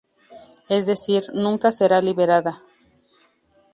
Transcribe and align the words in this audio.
Es 0.67 0.87
decir, 0.87 1.25
nunca 1.31 1.71
será 1.71 2.01
liberada. 2.01 2.63